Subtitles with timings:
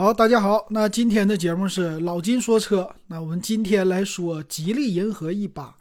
[0.00, 2.88] 好，大家好，那今天的节目是老金说车。
[3.08, 5.76] 那我们今天来说吉利银河 E 八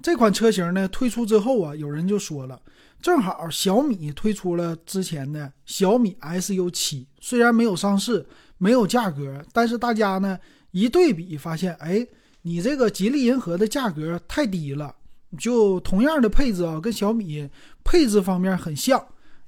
[0.00, 2.62] 这款车型呢，推出之后啊，有人就说了，
[3.02, 8.24] 正好小米推出了之前的小米 SU 七，虽然没有上市，
[8.58, 10.38] 没有价格，但是大家呢
[10.70, 12.06] 一对比发现，哎，
[12.42, 14.94] 你这个吉利银河的价格太低了，
[15.36, 17.50] 就同样的配置啊，跟小米
[17.82, 19.04] 配置方面很像。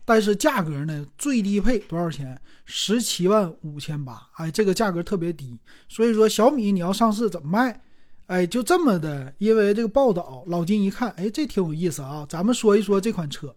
[0.09, 1.05] 但是价格呢？
[1.19, 2.41] 最低配多少钱？
[2.65, 4.23] 十七万五千八。
[4.37, 5.59] 哎，这个价格特别低。
[5.89, 7.83] 所以说小米你要上市怎么卖？
[8.27, 9.35] 哎，就这么的。
[9.39, 12.25] 因为这个报道，老金一看，哎，这挺有意思啊。
[12.29, 13.53] 咱们说一说这款车。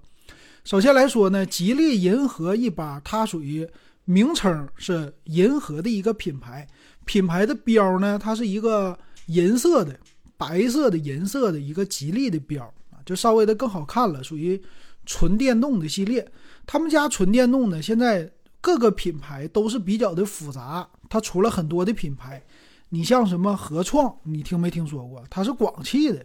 [0.64, 3.70] 首先来说呢，吉利银河 E 八，它属于
[4.06, 6.68] 名称是银河的一个品牌。
[7.06, 9.96] 品牌的标呢，它是一个银色的、
[10.36, 14.60] 白色的银色的一个吉利的标啊，就稍微的更好看了，属于。
[15.10, 16.32] 纯电动的系列，
[16.68, 18.32] 他们家纯电动呢，现在
[18.62, 22.40] 各个品牌都是比较的复杂，它出了很多的品牌。
[22.90, 25.24] 你像什么合创，你听没听说过？
[25.28, 26.24] 它是广汽的，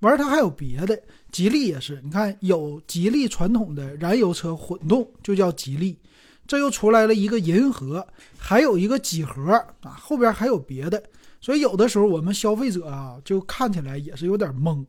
[0.00, 1.98] 完它还有别的，吉利也是。
[2.04, 5.98] 你看有吉利传统的燃油车混动，就叫吉利，
[6.46, 11.02] 这又出来了一个银河，还有一个几何啊，后边还有别的。
[11.40, 14.84] 所以有的时候我们消费者啊，就看起来也是有点懵。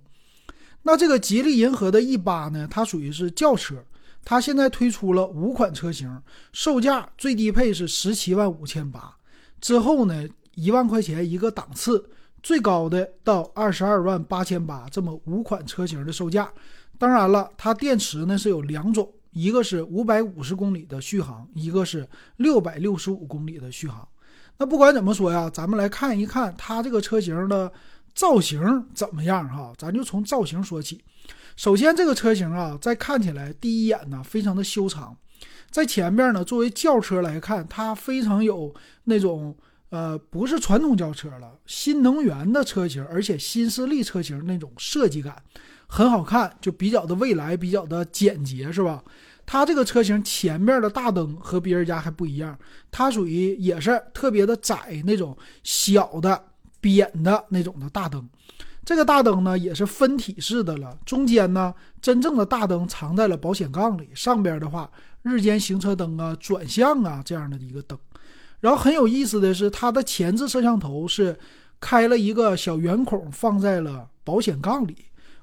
[0.84, 2.68] 那这个吉利银河的 E 八呢？
[2.70, 3.76] 它属于是轿车，
[4.26, 9.16] 它现在推出了五款车型，售价最低配是十七万五千八，
[9.60, 12.10] 之后呢一万块钱一个档次，
[12.42, 16.52] 最高的到二十二万八千八，这么五款车型的售价。
[16.98, 24.08] 当然了，它电池呢是有两种，一个是五百五十公里的续航，一个是六百六十五公里的续航。
[24.58, 27.72] 那不管怎么说呀，咱们来看一看它这个车型的。
[28.14, 29.74] 造型怎么样哈？
[29.78, 31.02] 咱就从造型说起。
[31.56, 35.16] 首先，这个车型啊，在看起来第一眼呢，非常的修长。
[35.70, 38.74] 在前面呢，作为轿车来看，它非常有
[39.06, 39.56] 那种
[39.90, 45.42] 呃，不是传统轿车了，新能源的车型，而且新势力车型那种设计感
[45.88, 49.04] 很好看，就比较的未来，比较的简洁，是吧？
[49.46, 52.58] 它这个车型前面的大灯和别人家还不一样，
[52.90, 56.46] 它属于也是特别的窄那种小的。
[56.82, 58.28] 扁的那种的大灯，
[58.84, 60.98] 这个大灯呢也是分体式的了。
[61.06, 67.98] 中间呢，真正的大灯藏在了保险杠里，上边的话，日间行车灯啊、转向啊这样的一个灯。
[68.60, 71.38] 然后很有意思的是，它的前置摄像头是
[71.80, 74.96] 开了一个小圆孔，放在了保险杠里，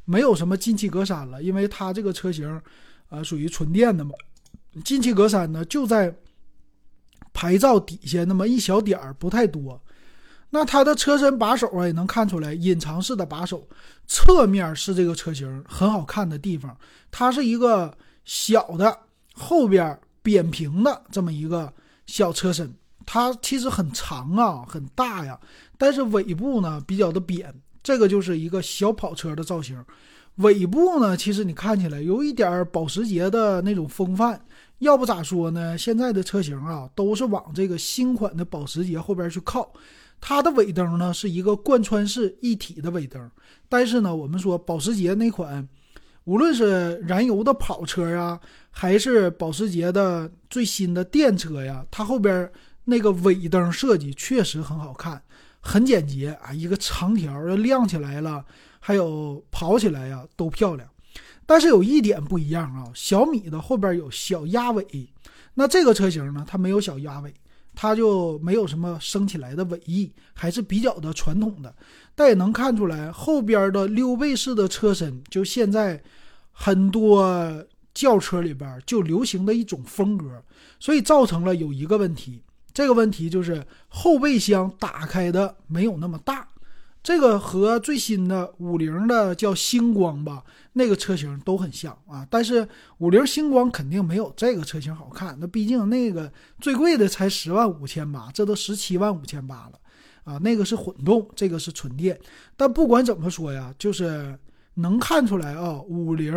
[0.04, 2.60] 没有什么进气格栅了，因为它这个车型，
[3.08, 4.12] 呃，属于纯电的嘛。
[4.84, 6.14] 进气格栅呢就在
[7.32, 9.80] 牌照底下那么一小点儿，不太多。
[10.50, 13.68] 那它的车身把手啊，也能看出来隐藏式的把手，
[14.06, 16.74] 侧面是这个车型很好看的地方。
[17.10, 18.98] 它是一个小的
[19.34, 21.72] 后边扁平的这么一个
[22.06, 25.38] 小车身，它其实很长啊，很大呀，
[25.76, 29.84] 但是尾部呢比较的扁，这个就是一个小跑车的造型。
[30.36, 34.40] 尾部呢，其实你看起来有一点保时捷的那种风范，
[34.78, 35.76] 要不咋说呢？
[35.76, 39.70] 现在的车型啊，都是往这个新款的保时捷后边去靠。
[40.20, 43.30] 它的尾灯呢是一个贯穿式一体的尾灯，
[43.68, 45.66] 但是呢，我们说保时捷那款，
[46.24, 48.38] 无论是燃油的跑车呀，
[48.70, 52.50] 还是保时捷的最新的电车呀，它后边
[52.84, 55.22] 那个尾灯设计确实很好看，
[55.60, 58.44] 很简洁啊，一个长条要亮起来了，
[58.80, 60.88] 还有跑起来呀都漂亮。
[61.46, 64.84] 但是有一点不一样啊，小米的后边有小鸭尾，
[65.54, 67.32] 那这个车型呢，它没有小鸭尾。
[67.80, 71.72] 它就没有什么升起来的尾翼，还是比较的传统的，
[72.16, 76.02] 但也能看出来后边的溜背式的车身，就现在
[76.50, 80.42] 很多轿车里边就流行的一种风格，
[80.80, 82.42] 所以造成了有一个问题，
[82.74, 86.48] 这个问题就是后备箱打开的没有那么大。
[87.02, 92.26] 这个和最新的五菱的叫星光吧，那个车型都很像啊。
[92.28, 99.80] 但是五菱星光肯定没有这个车型好看，那毕竟那个最贵的才十万五千八，这都十七万五千八了
[100.24, 100.38] 啊。
[100.38, 102.18] 那个是混动，这个是纯电。
[102.56, 104.38] 但不管怎么说呀，就是
[104.74, 106.34] 能看出来啊，五菱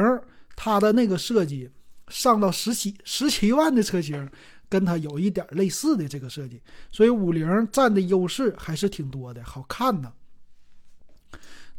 [0.56, 1.70] 它的那个设计
[2.08, 4.30] 上到十七十七万的车型，
[4.70, 6.62] 跟它有一点类似的这个设计，
[6.92, 10.14] 所以五菱占的优势还是挺多的，好看呢。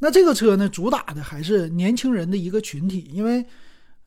[0.02, 3.46] 那这个车呢，主打的还是年轻人的一个群体，因为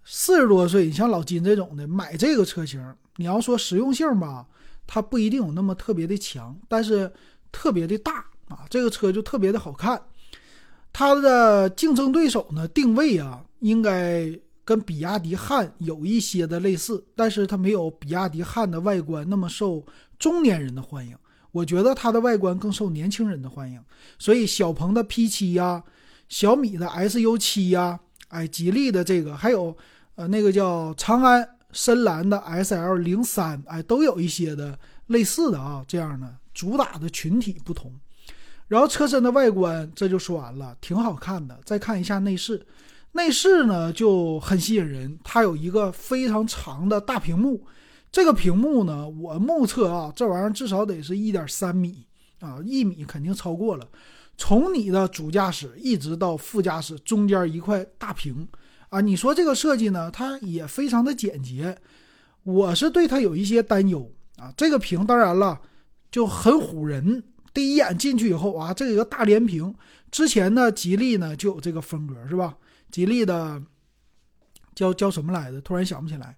[0.04, 4.46] 四十多岁，像老金这种的买这个车型，你要说实用性吧，
[4.86, 7.10] 它不一定有那么特别的强，但是
[7.50, 10.02] 特别的大啊，这个车就特别的好看。
[10.92, 19.82] 它的竞争对手呢，定位啊，应该跟比亚迪汉有一些的类似，但是它没有比亚迪汉的外观那么受
[20.20, 21.16] 中年人的欢迎。
[21.56, 23.80] 我觉得它的外观更受年轻人的欢迎，
[24.20, 25.82] 所以小鹏的 P7 呀，
[26.28, 27.98] 小米的 SU7 呀，
[28.28, 29.74] 哎，吉利的这个，还有
[30.16, 37.90] 呃那个叫长安深蓝的 SL03，哎，都有一些的类似的啊，这样的主打的群体不同。
[38.68, 41.58] 然后车身的外观这就说完了，挺好看的。
[41.64, 42.68] 再看一下内饰，
[43.14, 47.66] 内饰呢就很吸引人，它有一个非常长的大屏幕。
[48.16, 52.08] 这个屏幕呢，我目测啊，这玩意儿至少得是一点三米
[52.40, 53.86] 啊，一米肯定超过了。
[54.38, 58.48] 从你的主驾驶一直到副驾驶中间一块大屏
[58.88, 61.78] 啊，你说这个设计呢，它也非常的简洁。
[62.44, 64.50] 我是对它有一些担忧啊。
[64.56, 65.60] 这个屏当然了，
[66.10, 67.22] 就很唬人。
[67.54, 69.76] 第一眼进去以后啊，这个大连屏，
[70.10, 72.56] 之前呢，吉利呢就有这个风格是吧？
[72.90, 73.62] 吉利的
[74.74, 75.60] 叫叫什么来着？
[75.60, 76.38] 突然想不起来。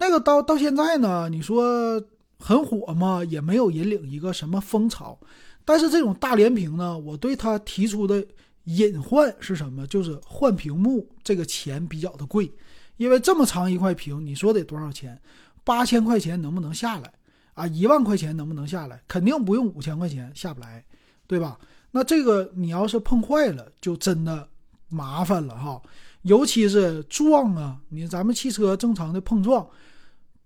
[0.00, 2.02] 那个到到现在呢，你说
[2.38, 3.22] 很火吗？
[3.22, 5.16] 也没有引领一个什么风潮。
[5.62, 8.26] 但是这种大连屏呢，我对它提出的
[8.64, 9.86] 隐患是什么？
[9.86, 12.50] 就是换屏幕这个钱比较的贵，
[12.96, 15.20] 因为这么长一块屏，你说得多少钱？
[15.64, 17.12] 八千块钱能不能下来
[17.52, 17.66] 啊？
[17.66, 19.02] 一万块钱能不能下来？
[19.06, 20.82] 肯定不用五千块钱下不来，
[21.26, 21.58] 对吧？
[21.90, 24.48] 那这个你要是碰坏了，就真的
[24.88, 25.80] 麻烦了哈。
[26.22, 29.68] 尤其是撞啊，你咱们汽车正常的碰撞。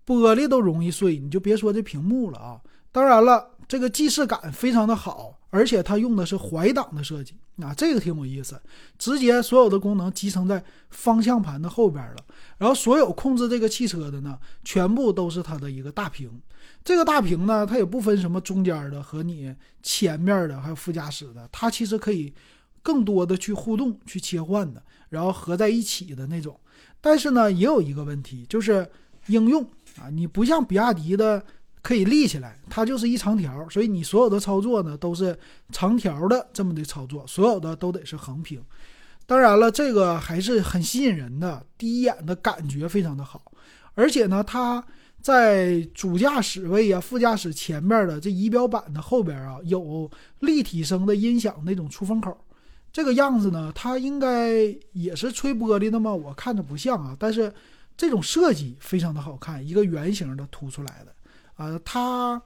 [0.07, 2.61] 玻璃都容易碎，你就别说这屏幕了啊！
[2.93, 8.61] 当然了，这个既视感非常的好，而且它用的是怀档的设计啊，这个挺有意思，
[8.99, 12.17] 直接所有的功能集成在方向盘的后边了。
[12.59, 16.31] 然后所有控制这个汽车的呢，全部都是它的一个大屏。
[16.85, 19.53] 这个大屏呢，它也不分什么中间的和你
[19.83, 22.33] 前面的，还有副驾驶的，它其实可以
[22.83, 26.61] 更多的去互动、去切换的，然后合在一起的那种。
[27.01, 28.89] 但是呢，也有一个问题，就是
[29.27, 29.67] 应用。
[30.01, 31.43] 啊，你不像比亚迪的
[31.83, 35.39] 可以立起来，它就是一长条，所以你所有的操作呢都是
[35.71, 38.61] 长条的这么的操作，所有的都得是横屏。
[39.27, 43.41] 当然了，这个还是很吸引人的，第一眼的感觉非常的好。
[43.95, 44.85] 而且呢，它
[45.21, 50.11] 在主驾驶位啊、副驾驶前面的这仪表板的后边啊，有
[50.41, 52.37] 立体声的音响那种出风口。
[52.93, 54.55] 这个样子呢，它应该
[54.93, 56.13] 也是吹玻璃的吗？
[56.13, 57.53] 我看着不像啊，但是。
[57.97, 61.15] 这种设计非常的好看，一个圆形的凸出来的，
[61.55, 62.43] 啊，它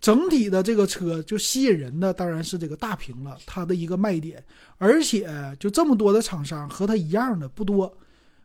[0.00, 4.42] 整体的这个车就吸引人的当然是这个大屏了，它的一个卖点。
[4.78, 5.28] 而且
[5.60, 7.94] 就这么多的厂商和它一样的不多，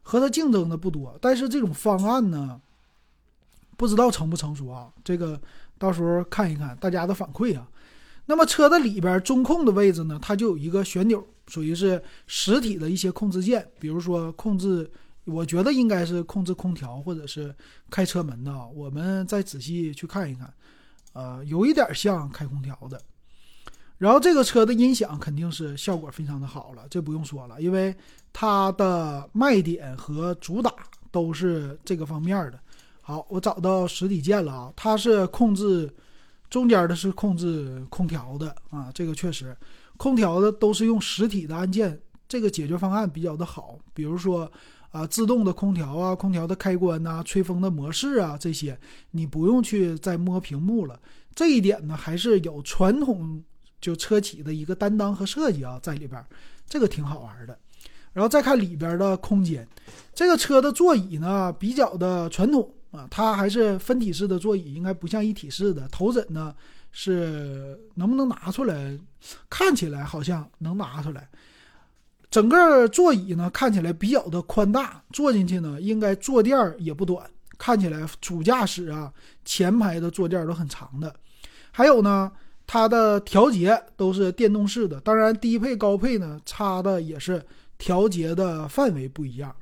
[0.02, 1.18] 和它竞争的不多。
[1.22, 2.60] 但是这种方案呢，
[3.78, 4.92] 不知道成不成熟啊？
[5.02, 5.40] 这个
[5.78, 7.66] 到时候看一看大家的反馈啊。
[8.26, 14.92] 那么车的里边中控的位置呢，它就有一个旋钮，属于是实体的一些控制键，比如说控制。
[15.26, 17.56] 我觉得应该是控制空调或者是
[17.90, 20.54] 开车门的，我们再仔细去看一看，
[21.14, 23.00] 呃，有一点像开空调的。
[23.98, 27.96] 然后这个车的音响肯定是效果非常的好了，这不用说了，因为
[28.34, 30.74] 它的卖点和主打
[31.10, 32.60] 都是这个方面的。
[33.02, 35.90] 好，我找到实体键了啊，它是控制
[36.50, 39.56] 中间的是控制空调的啊，这个确实，
[39.96, 41.98] 空调的都是用实体的按键，
[42.28, 44.52] 这个解决方案比较的好，比如说。
[44.94, 48.80] 啊，自动的空调啊，空调的开关呐，吹风的模式啊，这些
[49.10, 51.00] 你不用去再摸屏幕了。
[51.34, 53.44] 这一点呢，还是有传统
[53.82, 56.24] 就车企的一个担当和设计啊在里边，
[56.70, 57.58] 这个挺好玩的。
[58.14, 59.68] 然后再看里边的空间，
[60.14, 65.88] 这个车的座椅呢比较的传统啊，它还是分体式的座椅，应该不像一体式的。
[65.88, 66.54] 头枕呢
[66.92, 68.96] 是能不能拿出来？
[69.50, 71.28] 看起来好像能拿出来。
[72.34, 77.24] 整个座椅呢看起来比较的宽大，坐进去呢应该坐垫儿也不短，
[77.60, 79.14] 看起来主驾驶啊
[79.46, 81.14] 前排的坐垫都很长的。
[81.70, 82.32] 还有呢，
[82.66, 87.40] 它的调节都是电动式的，当然低配高配呢差的也是
[87.78, 89.56] 调节的范围不一样。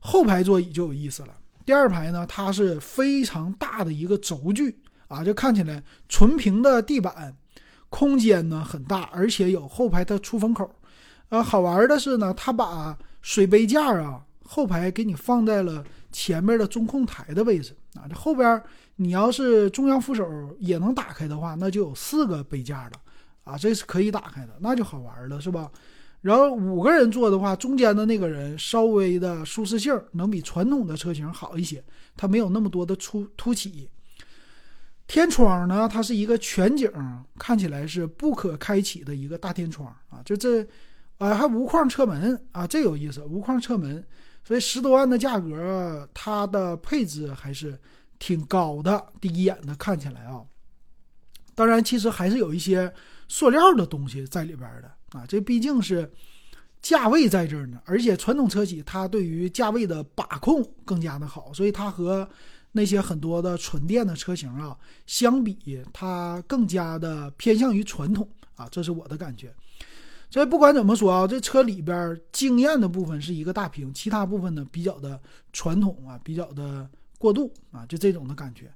[0.00, 1.28] 后排座椅就有意思了，
[1.64, 4.76] 第二排呢它是非常大的一个轴距
[5.06, 7.36] 啊，就看起来纯平的地板，
[7.88, 10.68] 空间呢很大，而且有后排的出风口。
[11.30, 18.02] 呃，好玩的是呢，它把水杯架啊后排给你放在了前面的中控台的位置啊。
[18.08, 18.60] 这后边
[18.96, 22.92] 你要是中央扶手也能打开的话，那就有四个杯架了
[23.44, 25.70] 啊，这是可以打开的，那就好玩了，是吧？
[26.20, 31.82] 然后五个人坐的话，中间的那个人稍微的舒适性能比传统的车型好一些，
[32.16, 33.88] 它没有那么多的凸凸起。
[35.06, 36.90] 天窗呢，它是一个全景，
[37.38, 40.66] 看起来是不可开启的一个大天窗啊，就这。
[41.20, 43.22] 啊，还无框车门啊，这有意思。
[43.24, 44.02] 无框车门，
[44.42, 47.78] 所以十多万的价格，它的配置还是
[48.18, 49.12] 挺高的。
[49.20, 50.42] 第一眼的看起来啊，
[51.54, 52.90] 当然其实还是有一些
[53.28, 55.26] 塑料的东西在里边的啊。
[55.28, 56.10] 这毕竟是
[56.80, 62.26] 价位在这儿呢，而且传统车企它对于价位的把控更加的好，所以它和
[62.72, 64.74] 那些很多的纯电的车型啊
[65.06, 69.54] 相比，它更加的偏向于传统啊，这是我的感觉。
[70.30, 75.20] 所以不管怎么说啊，这车里边惊艳的部分是一个大屏，其他部分呢比较的
[75.52, 78.72] 传统啊，比较的过渡啊，就这种的感觉。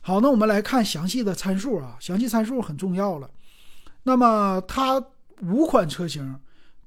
[0.00, 3.30] 好，那我们来看详细的参数啊，详细参数很重要了。
[4.04, 5.04] 那么它
[5.42, 6.40] 五款车型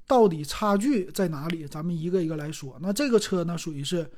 [0.07, 1.67] 到底差距在哪里？
[1.67, 2.77] 咱们一个一个来说。
[2.81, 4.09] 那这个车呢，属于是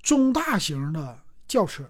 [0.00, 1.82] 中大型的轿车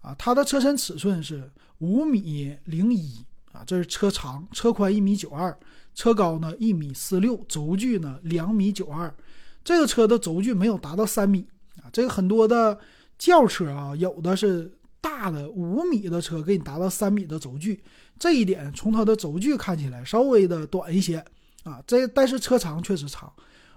[0.00, 3.24] 啊，它的车身尺寸是五米零一
[3.54, 5.58] 啊，这是车长，车宽一米九二。
[5.94, 9.14] 车高呢一米四六，轴距呢两米九二，
[9.62, 11.46] 这个车的轴距没有达到三米
[11.76, 11.86] 啊。
[11.92, 12.76] 这个很多的
[13.16, 17.80] 轿车啊，有的是大的五米的车给你达到三米的轴距，
[18.18, 21.24] 这一点从它的轴距看起来稍微的短一些
[21.62, 21.80] 啊。
[21.86, 23.32] 这但是车长确实长，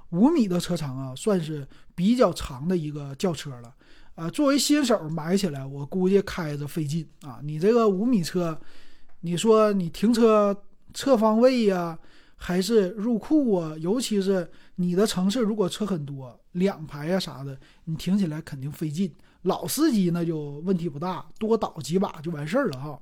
[0.10, 3.72] 五米的车长啊，算是比较长的一个轿车了
[4.15, 4.27] 啊。
[4.31, 7.39] 作为新手买起来，我估计开着费劲啊。
[7.43, 8.60] 你这个五米车，
[9.21, 10.63] 你说你停车？
[10.93, 12.00] 侧方位呀，
[12.38, 13.75] 还是入库啊？
[13.77, 19.13] 尤其是你的城市，如果车很多，两排呀啥的，你停起来肯定费劲。
[19.43, 23.00] 老司机那就问题不大，多倒几把就完事儿了哈。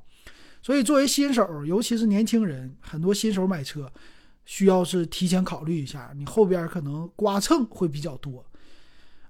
[0.61, 3.89] 所以作为新手，尤其是年轻人，很多新手买车
[4.43, 8.45] 需要是提前考虑一下，你后边可能刮蹭会比较多。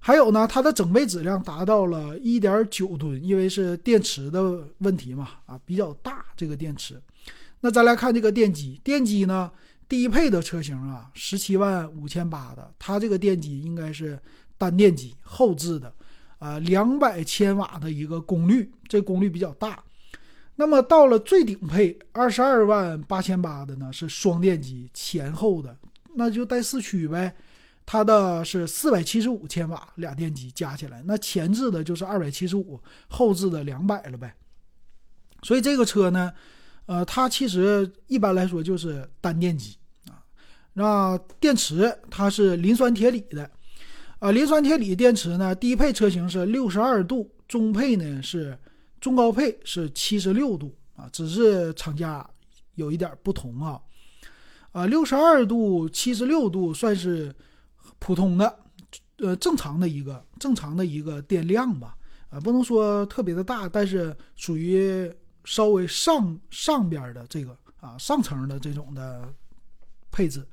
[0.05, 7.01] 还有呢，它的整备质量达到了一点九吨，因为是电池的问题嘛，啊比较大这个电池。
[7.59, 9.51] 那咱来看这个电机，电机呢，
[9.89, 14.19] 低配的车型啊，十七万五千八的，它这个电机应该是
[14.59, 15.91] 单电机后置的，
[16.37, 19.83] 啊，两百千瓦的一个功率，这功率比较大。
[20.55, 25.75] 那么到了最顶配二十二万八千八的呢，是双电机前后的，
[26.13, 27.35] 那就带四驱呗，
[27.85, 34.35] 它的是四百七十五千瓦俩电机加起来，那前置的就是二百七十五，后置的两百了呗。
[35.43, 36.33] 所以这个车呢。
[36.87, 39.75] 呃，它其实一般来说就是单电机
[40.07, 40.21] 啊。
[40.73, 43.49] 那电池它是磷酸铁锂的，
[44.19, 48.55] 啊，磷酸铁锂电池呢，低配车型是六十二度，中配呢是
[49.01, 52.23] 中高配是七十六度啊，只是厂家
[52.75, 53.81] 有一点不同啊。
[54.71, 57.33] 啊，六十二度、七十六度算是
[57.99, 58.59] 普通的，
[59.17, 61.95] 呃，正常的一个正常的一个电量吧，
[62.29, 65.11] 啊，不能说特别的大，但是属于。
[65.47, 69.31] 稍微上上边的这个啊，上层的这种的
[70.09, 70.43] 配置，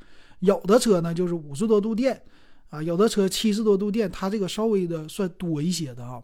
[0.41, 2.23] 有的车呢就是五十多度电
[2.69, 6.23] 啊，有的车七十多度电，它这个稍微的算多一些的啊。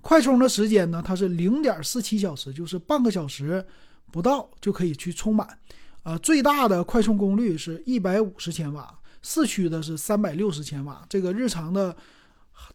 [0.00, 3.66] 快充的时间呢，它是零点四七小时，就是半个小时
[4.12, 5.58] 不到就可以去充满
[6.04, 6.16] 啊。
[6.18, 11.04] 最大的快充功率是一百五十千瓦，四驱的是三百六十千瓦。
[11.08, 11.94] 这个日常的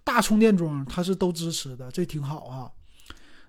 [0.04, 2.70] 大充电桩它是都支持的，这挺好啊。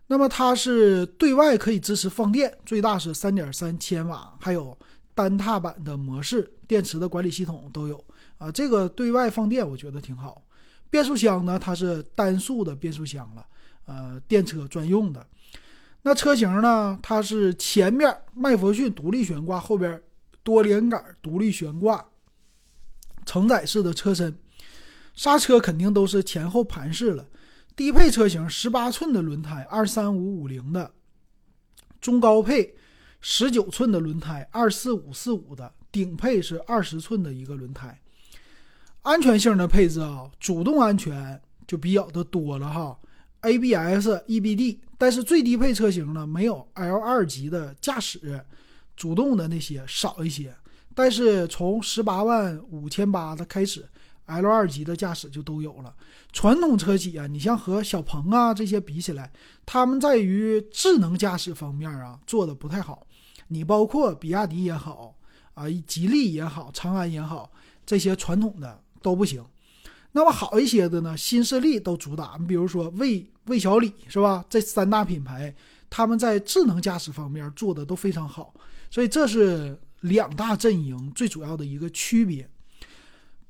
[0.06, 4.78] 那么它是对外可以支持放电，最大是三点三千瓦，还有
[5.16, 8.04] 单踏板的模式，电池的管理系统都有
[8.38, 8.52] 啊。
[8.52, 10.40] 这个对外放电我觉得挺好。
[10.88, 13.44] 变速箱呢，它是单速的变速箱了，
[13.86, 15.26] 呃，电车专用的。
[16.02, 20.00] 那车型呢，它是前面麦弗逊独立悬挂，后边
[20.44, 22.04] 多连杆独立悬挂，
[23.24, 24.38] 承载式的车身，
[25.14, 27.28] 刹车肯定都是前后盘式了。
[27.74, 30.90] 低配车型十八寸的轮胎，二三五五零的；
[32.00, 32.74] 中高配
[33.20, 37.98] 十九寸的轮胎，二四五四五的；顶配是二十寸的一个轮胎。
[39.02, 42.98] 安全性的配置啊，主动安全就比较的多了哈
[43.40, 44.78] ，ABS、EBD。
[44.98, 48.44] 但是最低配车型呢，没有 L 二级的驾驶
[48.94, 50.54] 主动的那些少一些。
[50.94, 53.86] 但是从十八万五千八的开始。
[54.26, 55.92] L 二级的驾驶就都有了。
[56.32, 59.30] 传统车企啊，你像和小鹏啊这些比起来，
[59.66, 63.04] 他们在于智能驾驶方面啊做的不太好。
[63.48, 65.14] 你包括比亚迪也好
[65.54, 67.50] 啊，吉利也好，长安也好，
[67.84, 69.44] 这些传统的都不行。
[70.12, 72.36] 那么好一些的呢，新势力都主打。
[72.38, 74.42] 你比如说魏魏小李是吧？
[74.48, 75.54] 这三大品牌，
[75.90, 78.54] 他们在智能驾驶方面做的都非常好。
[78.88, 82.48] 所以这是两大阵营最主要的一个区别。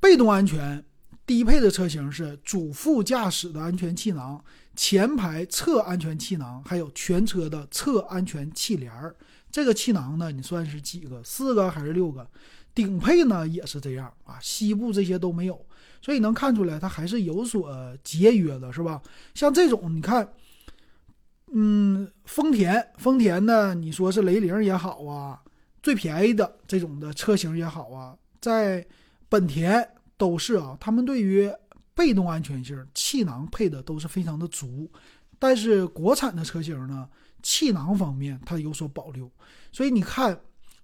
[0.00, 0.82] 被动安全，
[1.26, 4.42] 低配的车型是主副驾驶的安全气囊、
[4.74, 9.14] 前排侧安全气囊，还有全车的侧安全气帘儿。
[9.50, 11.22] 这个气囊呢，你算是几个？
[11.22, 12.26] 四个还是六个？
[12.74, 15.66] 顶配呢也是这样啊，西部这些都没有，
[16.00, 17.70] 所以能看出来它还是有所
[18.02, 19.02] 节约的，是吧？
[19.34, 20.32] 像这种你看，
[21.52, 25.42] 嗯，丰田，丰田呢，你说是雷凌也好啊，
[25.82, 28.86] 最便宜的这种的车型也好啊，在
[29.28, 29.86] 本田
[30.16, 31.52] 都是啊，他们对于
[31.94, 34.90] 被动安全性，气囊配的都是非常的足，
[35.38, 37.08] 但是国产的车型呢，
[37.42, 39.30] 气囊方面它有所保留，
[39.72, 40.40] 所以你看。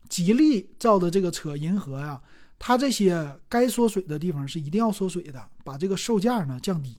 [0.09, 2.19] 吉利造的这个车银河呀，
[2.59, 6.97] 它这些该缩水的地方是一定要缩水的，把这个售价呢降低。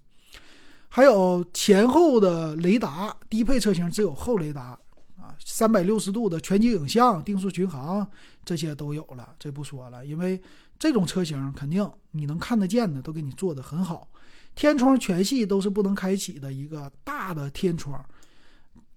[0.88, 4.78] 还有前后的雷达，低配车型只有后雷达，
[5.44, 8.08] 三百六十度的全景影像、定速巡航
[8.46, 10.42] 这些都有了，这不说了，因为
[10.78, 14.10] 这种车型肯定你能看得见的都给你做的很好。
[14.56, 18.04] 天窗全系都是不能开启的一个大的天窗，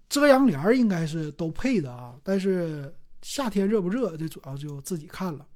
[0.08, 2.94] 遮阳帘应该是都配的啊，但是。
[3.25, 4.16] 夏天热不热？
[4.16, 5.46] 这主要就自己看了。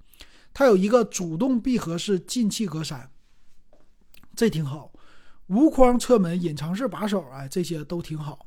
[0.55, 3.05] 它有一个主动闭合式进气格栅，
[4.37, 4.93] 这挺好。
[5.49, 8.46] 无框车门、隐藏式把手，哎，这些都挺好。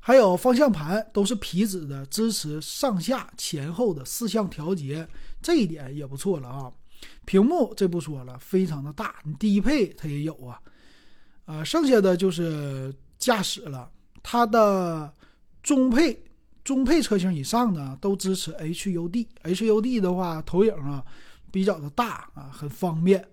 [0.00, 5.06] 还有方向盘都是皮质的，支持上下前后的四项调节，
[5.42, 6.72] 这一点也不错了啊。
[7.24, 10.60] 屏幕这不说了，非常的大，你低配它也有啊。
[11.44, 13.90] 呃，剩下的就是驾驶了，
[14.22, 15.12] 它的
[15.62, 16.22] 中配。
[16.62, 19.26] 中配车型以上呢，都支持 HUD。
[19.42, 21.04] HUD 的话，投影啊
[21.50, 23.26] 比较的大啊，很方便。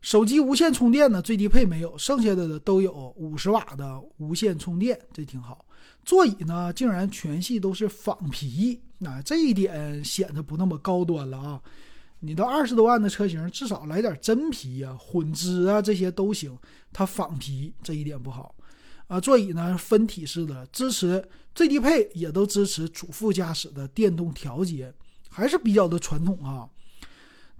[0.00, 5.64] 手机无线充电呢，最低配没有，剩下的的都有五十瓦的无线充电，这挺好。
[6.04, 11.60] 座椅呢，竟然全系都是仿皮，那这一点显得不那么高端了啊。
[12.20, 16.56] 你到二十多万的车型，至少来点真皮呀、混织啊这些都行，
[16.92, 18.54] 它仿皮这一点不好。
[19.06, 21.22] 啊，座椅呢分体式的，支持
[21.54, 24.92] 最低配也都支持主副驾驶的电动调节，
[25.28, 26.68] 还是比较的传统啊。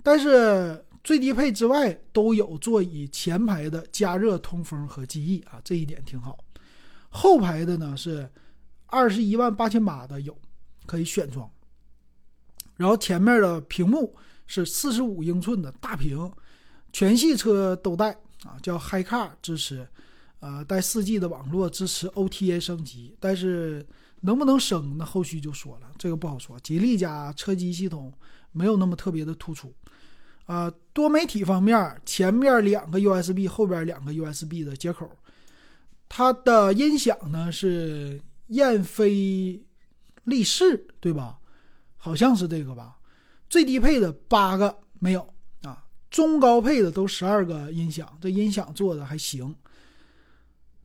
[0.02, 6.38] 但是最低配之外都有座椅前排的加热通风和记忆啊，这一点挺好。
[7.08, 8.30] 后排的呢是
[8.86, 10.36] 二十一万八千八的有
[10.86, 11.50] 可以选装，
[12.76, 14.14] 然后前面的屏幕
[14.46, 16.30] 是四十五英寸的大屏，
[16.92, 18.12] 全系车都带
[18.44, 19.86] 啊，叫 HiCar 支持。
[20.40, 23.86] 呃，带四 G 的网络，支持 OTA 升级，但是
[24.20, 26.58] 能不能升，那后续就说了，这个不好说。
[26.60, 28.10] 吉利家车机系统
[28.50, 29.70] 没有那么特别的突出。
[30.50, 35.08] 啊，多媒体方面，前面两个 USB，后边两个 USB 的接口。
[36.08, 39.62] 它的音响呢是燕飞
[40.24, 41.38] 利仕，对吧？
[41.96, 42.96] 好像是这个吧。
[43.48, 45.20] 最低配的八个没有
[45.62, 49.54] 啊，中高配的都十二个音响，这音响做的还行。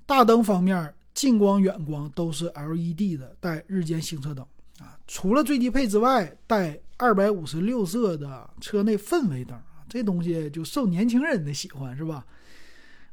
[0.05, 4.45] 大灯方面，近光、远光都是 LED 的，带日间行车灯
[4.77, 4.95] 啊。
[5.07, 12.25] 除了最低配之外，带二百五十六色的车内氛围灯啊，这东西就受年轻人的喜欢，是吧？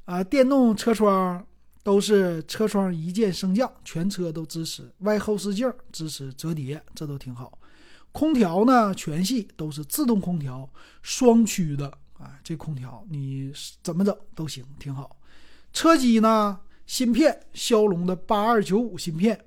[0.05, 1.45] 啊，电动车窗
[1.83, 4.91] 都是车窗一键升降，全车都支持。
[4.99, 7.59] 外后视镜支持折叠，这都挺好。
[8.13, 10.69] 空调呢，全系都是自动空调，
[11.03, 11.87] 双区的
[12.19, 15.17] 啊，这空调你怎么整都行，挺好。
[15.73, 16.61] 车机呢？
[16.85, 19.47] 芯片骁龙的八二九五芯片，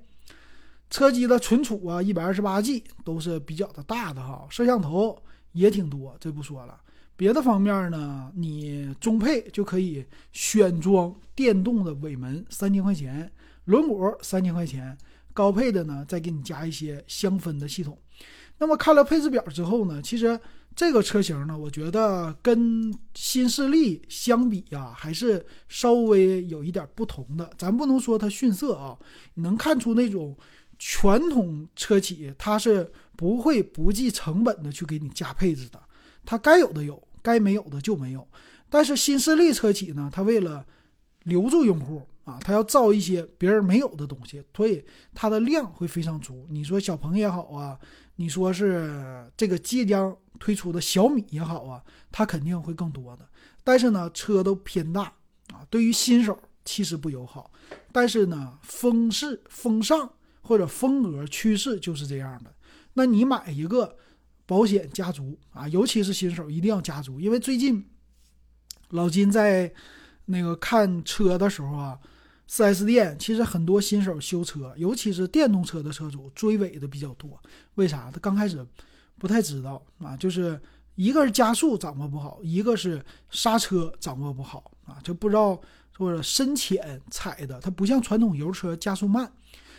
[0.96, 4.46] 车机的存储啊，一百二十八 G 都是比较的大的哈。
[4.48, 6.80] 摄像头也挺多，这不说了。
[7.16, 13.28] 别的方面呢，你中配就可以选装电动的尾门，三千块钱；
[13.66, 14.96] 轮毂三千块钱。
[15.34, 17.98] 高配的呢，再给你加一些香氛的系统。
[18.56, 20.40] 那么看了配置表之后呢，其实。
[20.74, 27.50] 这个车型呢，我觉得跟新势力相比呀，还是稍微有一点不同的。
[27.56, 28.94] 咱不能说它逊色啊，
[29.36, 30.36] 能看出那种
[30.78, 35.80] 传统车企它是不会不计成本的去给你加配置的，
[36.24, 38.26] 它该有的有，该没有的就没有。
[38.68, 40.64] 但是新势力车企呢，它为了
[41.24, 44.84] 留住用户啊，它要造一些别人没有的东西，所以
[45.14, 46.46] 它的量会非常足。
[46.50, 47.78] 你说小鹏也好啊，
[48.16, 50.16] 你说是这个即将。
[50.38, 53.26] 推出的小米也好啊，它肯定会更多的，
[53.64, 55.04] 但是呢，车都偏大
[55.50, 57.50] 啊，对于新手其实不友好。
[57.90, 60.12] 但是呢，风势风尚
[60.46, 62.54] 或者风格趋势就是这样的。
[62.94, 63.96] 那你买一个
[64.46, 67.84] 保险家族啊，尤其是新手一定要家族，因为最近
[68.90, 69.72] 老金在
[70.26, 71.98] 那个看车的时候啊
[72.48, 77.42] ，4S 店其实很多新手修车，尤其是电动车的车主追尾的比较多。
[77.74, 78.10] 为啥？
[78.10, 78.66] 他刚开始。
[79.18, 80.60] 不太知道啊，就是
[80.94, 85.58] 一个是加速掌握不好，一个是刹车掌握不好啊，就不知道
[85.96, 89.32] 或者深浅踩的，它不像传统油车加速慢，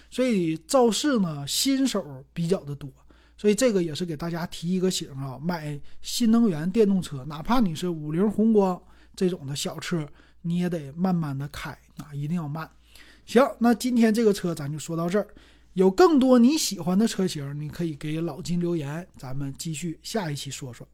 [0.10, 2.90] 所以肇事呢新手比较的多。
[3.38, 8.82] 所以这个也是给大家提一个醒啊，买新能源电动车，哪怕你是五菱宏光
[9.16, 10.08] 这种的小车，
[10.42, 12.68] 你也得慢慢的开啊，一定要慢。
[13.28, 15.28] 行，那今天这个车咱就说到这儿。
[15.74, 20.88] 有更多你喜欢的车型，你可以给老金留言，咱们继续下一期说说。